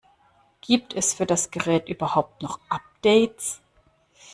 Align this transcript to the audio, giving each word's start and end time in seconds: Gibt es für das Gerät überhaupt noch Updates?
Gibt 0.61 0.95
es 0.95 1.13
für 1.13 1.27
das 1.27 1.51
Gerät 1.51 1.87
überhaupt 1.87 2.41
noch 2.41 2.59
Updates? 2.69 3.61